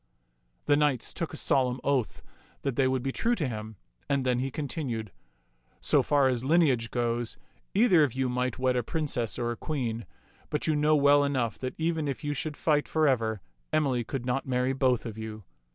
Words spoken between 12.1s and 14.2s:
you should fight forever, Emily